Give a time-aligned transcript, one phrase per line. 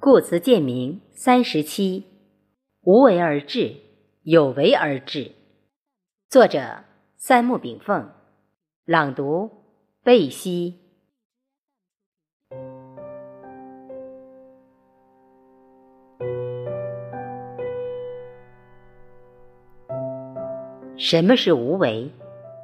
[0.00, 2.04] 故词鉴明三十七，
[2.82, 3.74] 无为而治，
[4.22, 5.32] 有为而治。
[6.30, 6.84] 作者：
[7.16, 8.08] 三木炳凤。
[8.84, 9.50] 朗读：
[10.04, 10.78] 贝西。
[20.96, 22.08] 什么是无为？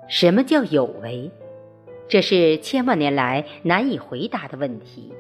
[0.09, 1.33] 什么叫有为？
[2.09, 5.13] 这是千万年来难以回答的问题。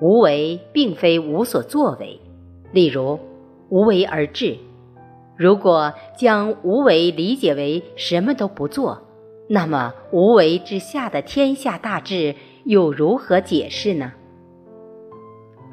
[0.00, 2.18] 无为并非无所作为，
[2.72, 3.18] 例如
[3.68, 4.56] 无为而治。
[5.36, 9.02] 如果将无为理解为什么都不做，
[9.48, 12.34] 那么无为之下的天下大治
[12.64, 14.12] 又如何解释呢？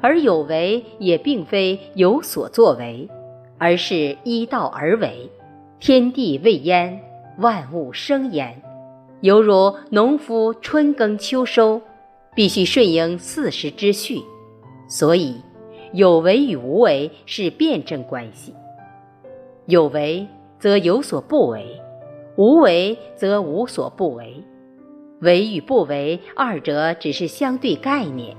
[0.00, 3.08] 而有为也并非有所作为，
[3.58, 5.30] 而是依道而为。
[5.80, 7.00] 天地未焉，
[7.38, 8.62] 万物生焉，
[9.20, 11.82] 犹如农夫春耕秋收。
[12.38, 14.22] 必须顺应四时之序，
[14.86, 15.42] 所以
[15.92, 18.54] 有为与无为是辩证关系。
[19.66, 20.24] 有为
[20.60, 21.66] 则有所不为，
[22.36, 24.44] 无为则无所不为。
[25.18, 28.36] 为与不为二者只是相对概念，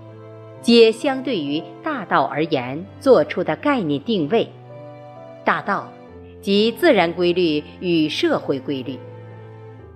[0.61, 4.47] 皆相对于大道而言做出的概念定位。
[5.43, 5.91] 大道
[6.39, 8.97] 即自然规律与社会规律，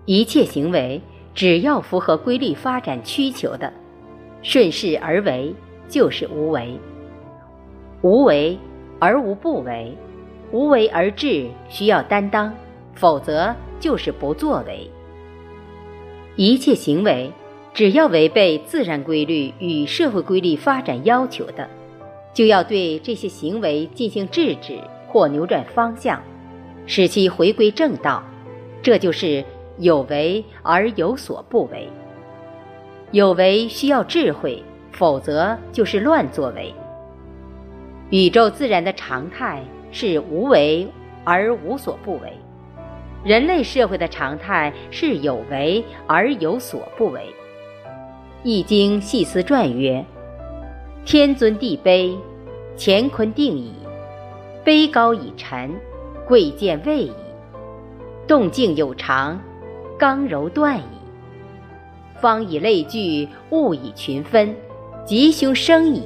[0.03, 1.01] 一切行为
[1.33, 3.71] 只要符合规律发展需求的。
[4.43, 5.55] 顺势而为
[5.87, 6.77] 就是无为，
[8.01, 8.57] 无为
[8.99, 9.97] 而无不为，
[10.51, 12.53] 无为而治需要担当，
[12.93, 14.89] 否则就是不作为。
[16.35, 17.31] 一切行为
[17.73, 21.67] 只要违背自然规律与社会规律发展要求的，
[22.33, 26.21] 就要对这些行为进行制止或扭转方向，
[26.85, 28.23] 使其回归正道。
[28.81, 29.43] 这就是
[29.77, 31.87] 有为而有所不为。
[33.13, 36.73] 有为需要智慧，否则就是乱作为。
[38.09, 39.61] 宇宙自然的常态
[39.91, 40.87] 是无为
[41.23, 42.33] 而无所不为，
[43.23, 47.21] 人类社会的常态是有为而有所不为。
[48.41, 50.03] 《易经》细思传曰
[51.05, 52.17] ：“天尊地卑，
[52.75, 53.73] 乾坤定矣；
[54.65, 55.69] 卑高以臣，
[56.27, 57.13] 贵贱位矣。
[58.27, 59.39] 动静有常，
[59.99, 60.83] 刚柔断矣。”
[62.23, 64.55] 方以类聚，物以群分，
[65.03, 66.01] 吉凶生矣。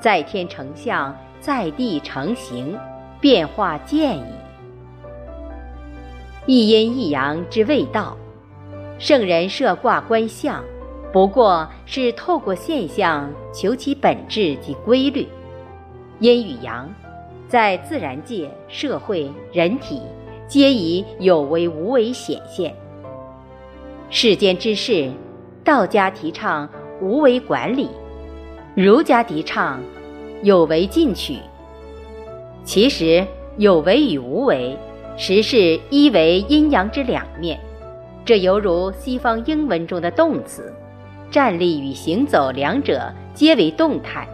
[0.00, 2.74] 在天成象，在地成形，
[3.20, 4.24] 变化见矣。
[6.46, 8.16] 一阴一阳之谓道。
[8.98, 10.64] 圣人设卦观象，
[11.12, 15.28] 不过是透过现象求其本质及规律。
[16.20, 16.88] 阴与阳，
[17.46, 20.00] 在自然界、社会、人体，
[20.48, 22.74] 皆以有为无为显现。
[24.08, 25.10] 世间之事，
[25.64, 26.68] 道家提倡
[27.00, 27.88] 无为管理，
[28.76, 29.80] 儒家提倡
[30.42, 31.38] 有为进取。
[32.62, 34.76] 其实有为与无为，
[35.16, 37.58] 实是一为阴阳之两面。
[38.24, 40.72] 这犹如西方英文中的动词，
[41.28, 44.26] 站立与行走两者皆为动态。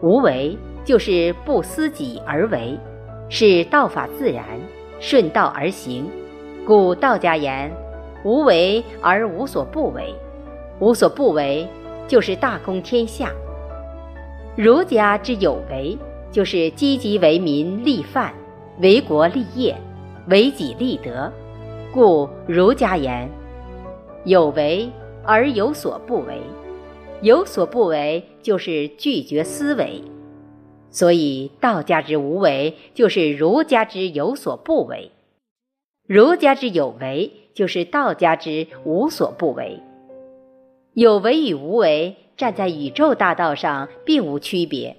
[0.00, 2.78] 无为就是不思己而为，
[3.28, 4.44] 是道法自然，
[4.98, 6.06] 顺道而行。
[6.66, 7.70] 故道家言。
[8.24, 10.14] 无为而无所不为，
[10.78, 11.66] 无所不为
[12.06, 13.32] 就是大公天下。
[14.56, 15.96] 儒家之有为，
[16.30, 18.32] 就是积极为民立范，
[18.80, 19.76] 为国立业，
[20.28, 21.32] 为己立德。
[21.92, 23.28] 故儒家言：
[24.24, 24.88] 有为
[25.24, 26.40] 而有所不为，
[27.22, 30.02] 有所不为就是拒绝思维。
[30.90, 35.10] 所以道家之无为，就是儒家之有所不为。
[36.06, 37.32] 儒家之有为。
[37.54, 39.80] 就是道家之无所不为，
[40.94, 44.96] 有为与无为站在宇宙大道上并无区别，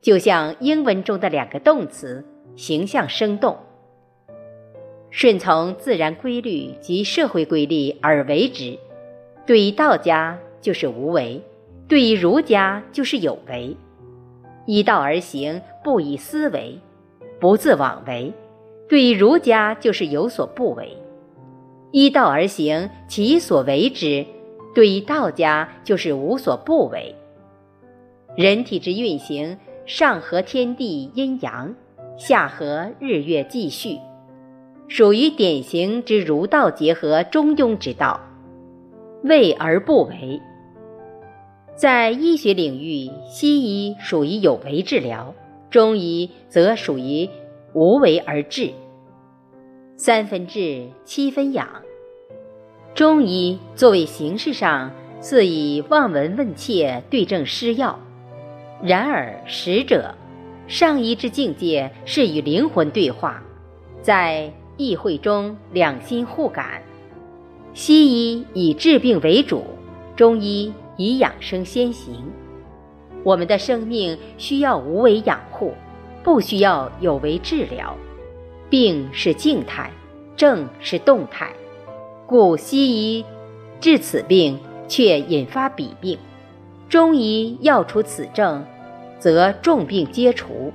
[0.00, 2.24] 就像英文中的两个动词，
[2.56, 3.56] 形象生动。
[5.10, 8.78] 顺从自然规律及社会规律而为之，
[9.46, 11.42] 对于道家就是无为，
[11.86, 13.76] 对于儒家就是有为。
[14.64, 16.78] 依道而行，不以思维，
[17.40, 18.32] 不自枉为，
[18.88, 20.96] 对于儒家就是有所不为。
[21.92, 24.24] 依道而行，其所为之，
[24.74, 27.14] 对于道家就是无所不为。
[28.34, 31.74] 人体之运行，上合天地阴阳，
[32.16, 33.98] 下合日月继续，
[34.88, 38.20] 属于典型之儒道结合中庸之道，
[39.22, 40.40] 为而不为。
[41.76, 45.34] 在医学领域，西医属于有为治疗，
[45.68, 47.28] 中医则属于
[47.74, 48.70] 无为而治。
[49.96, 51.68] 三分治，七分养。
[52.94, 54.90] 中医作为形式上
[55.20, 57.98] 似以望闻问切对症施药，
[58.82, 60.14] 然而实者，
[60.66, 63.42] 上医之境界是与灵魂对话，
[64.00, 66.82] 在议会中两心互感。
[67.74, 69.64] 西医以治病为主，
[70.16, 72.14] 中医以养生先行。
[73.22, 75.74] 我们的生命需要无为养护，
[76.24, 77.96] 不需要有为治疗。
[78.72, 79.90] 病是静态，
[80.34, 81.52] 症是动态，
[82.26, 83.22] 故西医
[83.82, 84.58] 治此病
[84.88, 86.18] 却引发彼病，
[86.88, 88.64] 中医要除此症，
[89.18, 90.72] 则重病皆除。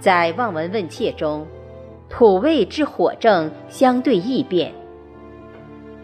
[0.00, 1.46] 在望闻问切中，
[2.10, 4.74] 土味之火症相对易变。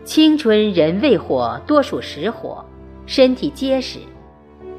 [0.05, 2.65] 青春人胃火多属实火，
[3.07, 3.99] 身体结实，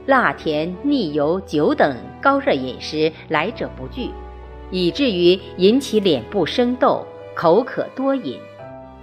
[0.05, 4.09] 辣甜腻油酒等高热饮食来者不拒。
[4.71, 8.39] 以至于引起脸部生痘、口渴多饮、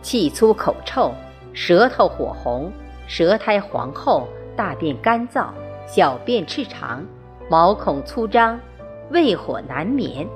[0.01, 1.13] 气粗口臭、
[1.53, 2.73] 舌头火红、
[3.07, 4.27] 舌苔黄厚、
[4.57, 5.49] 大便干燥、
[5.87, 7.05] 小便赤长、
[7.51, 8.59] 毛孔粗张、
[9.11, 10.27] 胃火难眠。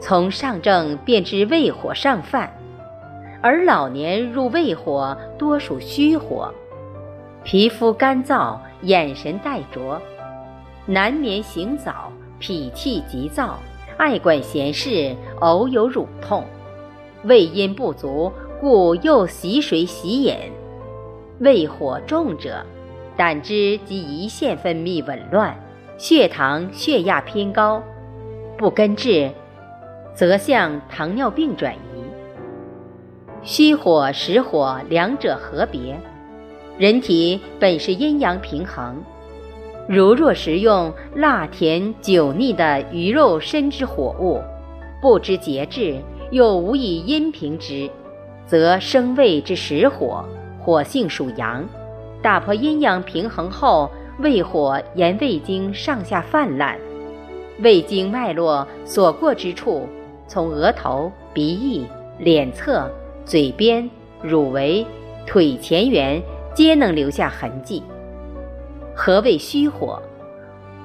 [0.00, 2.52] 从上症便知胃火上犯，
[3.42, 6.52] 而老年入胃火多属虚火，
[7.42, 10.00] 皮肤干燥、眼神呆拙、
[10.86, 13.58] 难眠醒早、脾气急躁。
[13.96, 16.44] 爱管闲事，偶有乳痛，
[17.24, 20.36] 胃阴不足，故又洗水洗饮。
[21.38, 22.64] 胃火重者，
[23.16, 25.56] 胆汁及胰腺分泌紊乱，
[25.96, 27.80] 血糖、血压偏高，
[28.58, 29.30] 不根治，
[30.12, 31.78] 则向糖尿病转移。
[33.42, 35.96] 虚火、实火两者何别？
[36.78, 38.96] 人体本是阴阳平衡。
[39.86, 44.40] 如若食用辣甜酒腻的鱼肉深之火物，
[45.02, 46.00] 不知节制，
[46.30, 47.90] 又无以阴平之，
[48.46, 50.24] 则生胃之实火，
[50.58, 51.62] 火性属阳，
[52.22, 53.90] 打破阴阳平衡后，
[54.20, 56.78] 胃火沿胃经上下泛滥，
[57.60, 59.86] 胃经脉络所过之处，
[60.26, 61.86] 从额头、鼻翼、
[62.18, 62.90] 脸侧、
[63.26, 63.88] 嘴边、
[64.22, 64.86] 乳围、
[65.26, 66.22] 腿前缘，
[66.54, 67.82] 皆能留下痕迹。
[68.96, 70.00] 何谓虚火？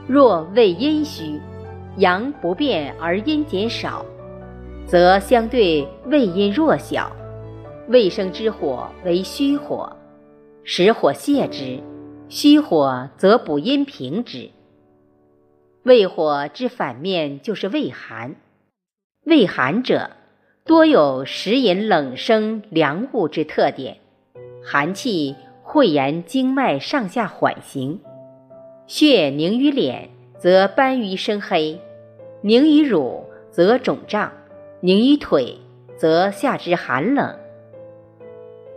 [0.07, 1.39] 若胃阴虚，
[1.97, 4.03] 阳不变而阴减少，
[4.87, 7.15] 则相对胃阴弱小，
[7.87, 9.95] 胃生之火为虚火，
[10.63, 11.79] 实火泄之，
[12.27, 14.49] 虚火则补阴平之。
[15.83, 18.35] 胃火之反面就是胃寒，
[19.23, 20.09] 胃寒者
[20.65, 23.97] 多有食饮冷生凉物之特点，
[24.65, 25.35] 寒气。
[25.71, 28.01] 会沿经脉上下缓行，
[28.87, 31.77] 血凝于脸，则斑于生黑；
[32.41, 34.31] 凝于乳，则肿胀；
[34.79, 35.59] 凝于腿，
[35.95, 37.37] 则下肢寒冷。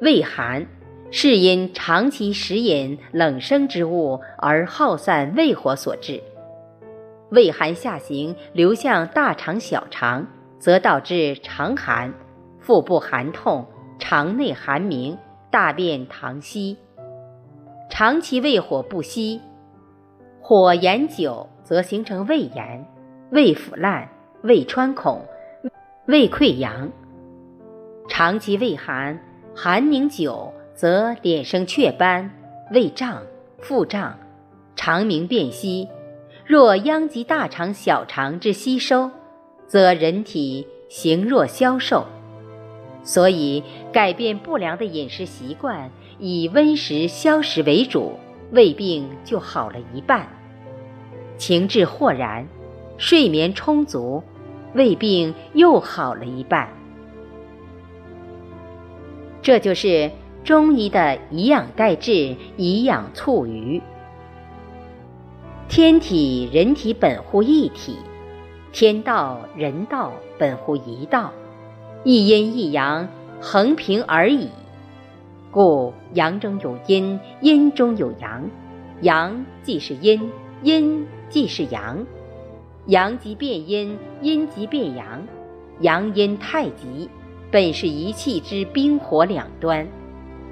[0.03, 0.67] 胃寒
[1.11, 6.23] 是因长期食饮冷生之物而耗散胃火所致。
[7.31, 10.27] 胃寒下行，流向大肠、小肠，
[10.59, 12.13] 则导致肠寒、
[12.61, 13.65] 腹部寒痛、
[13.99, 15.17] 肠内寒鸣。
[15.53, 16.79] 大便溏稀，
[17.91, 19.39] 长期胃火不息，
[20.41, 22.87] 火炎久则形成胃炎、
[23.33, 24.09] 胃腐烂、
[24.43, 25.21] 胃穿孔、
[26.07, 26.91] 胃溃疡。
[28.09, 29.23] 长期胃寒，
[29.55, 32.31] 寒凝久则脸生雀斑、
[32.71, 33.23] 胃胀、
[33.59, 34.19] 腹胀、
[34.75, 35.87] 肠鸣便稀。
[36.47, 39.11] 若殃及大肠、小肠之吸收，
[39.67, 42.07] 则人体形弱消瘦。
[43.05, 48.19] 所以，改变不良的饮食习惯，以温食消食为主，
[48.53, 50.27] 胃病就好了一半；
[51.37, 52.47] 情志豁然，
[52.99, 54.23] 睡眠充足，
[54.75, 56.69] 胃病又好了一半。
[59.43, 60.13] 这就是
[60.45, 63.83] 中医的以养代治，以养促余。
[65.69, 67.97] 天体人体本乎一体，
[68.73, 71.33] 天道人道本乎一道。
[72.05, 73.09] 一阴一阳，
[73.41, 74.49] 恒平而已。
[75.53, 78.43] 故阳中有阴，阴中有阳，
[79.03, 80.31] 阳即是阴，
[80.63, 82.05] 阴即是阳。
[82.87, 85.25] 阳极变阴，阴极变阳，
[85.79, 87.09] 阳阴太极，
[87.53, 89.87] 本是一气之冰火两端。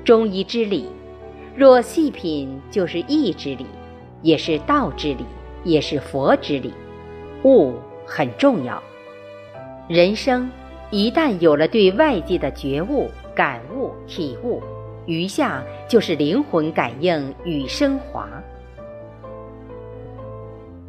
[0.04, 0.86] 中医之理，
[1.56, 3.66] 若细品，就是义之理，
[4.22, 5.24] 也是道之理，
[5.64, 6.72] 也是佛之理。
[7.42, 7.74] 悟
[8.06, 8.80] 很重要，
[9.88, 10.48] 人生。
[10.90, 14.60] 一旦有了对外界的觉悟、感悟、体悟，
[15.06, 18.28] 余下就是灵魂感应与升华。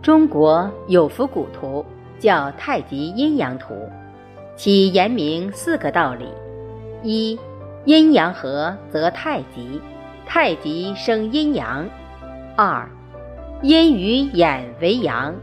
[0.01, 1.85] 中国有幅古图
[2.17, 3.75] 叫《太极阴阳图》，
[4.55, 6.25] 其言明四个道理：
[7.03, 7.39] 一、
[7.85, 9.79] 阴阳合则太极，
[10.25, 11.85] 太极生阴阳；
[12.57, 12.89] 二、
[13.61, 15.35] 阴与眼为阳，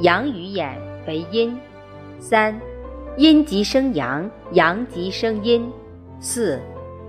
[0.00, 1.56] 阳与眼为阴。
[2.18, 2.60] 三，
[3.16, 5.64] 阴极生阳，阳极生阴。
[6.18, 6.60] 四，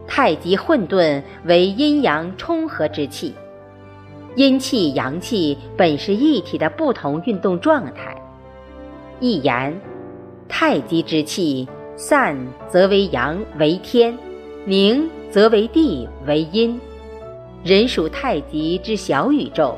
[0.05, 3.33] 太极混沌为阴阳冲合之气。
[4.35, 8.15] 阴气、阳气本是一体的不同运动状态。
[9.19, 9.75] 一言，
[10.47, 12.37] 太极之气散
[12.69, 14.15] 则为阳为天，
[14.65, 16.79] 凝则为地为阴。
[17.63, 19.75] 人属太极之小宇宙。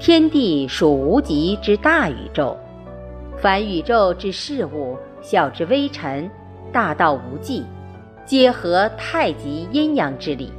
[0.00, 2.56] 天地属无极之大宇宙，
[3.36, 6.30] 凡宇宙之事物，小至微尘，
[6.72, 7.64] 大到无际，
[8.24, 10.52] 皆合太极阴阳之理。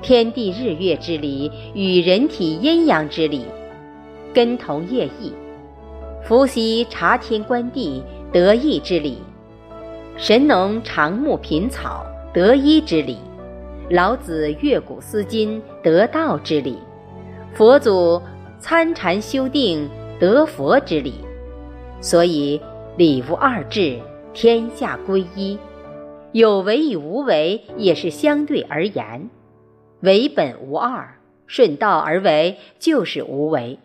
[0.00, 3.44] 天地日月之理与人体阴阳之理，
[4.32, 5.32] 根同叶异。
[6.22, 9.18] 伏羲察天观地得意之理，
[10.16, 13.18] 神农尝木品草得一之理，
[13.90, 16.78] 老子阅古思今得道之理。
[17.54, 18.20] 佛祖
[18.60, 19.88] 参禅修定
[20.20, 21.14] 得佛之理，
[22.00, 22.60] 所以
[22.98, 23.96] 理无二致，
[24.34, 25.56] 天下归一。
[26.32, 29.30] 有为与无为也是相对而言，
[30.00, 33.78] 为本无二，顺道而为就是无为。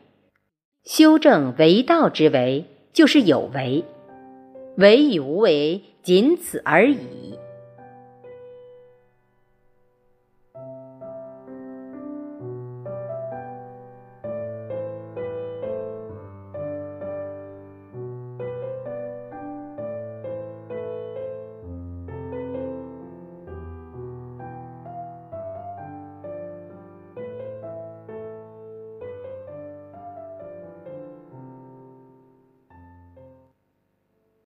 [0.83, 3.83] 修正为道之为，就是有为。
[4.77, 7.37] 为与无为仅此而已。